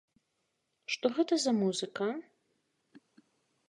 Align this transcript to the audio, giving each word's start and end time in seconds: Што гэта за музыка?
Што 0.95 1.05
гэта 1.19 1.33
за 1.45 1.51
музыка? 1.61 2.11